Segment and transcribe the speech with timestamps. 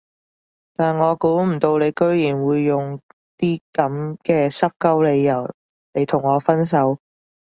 [0.73, 2.99] 但我估唔到你居然會用
[3.37, 5.53] 啲噉嘅濕鳩理由
[5.93, 6.97] 嚟同我分手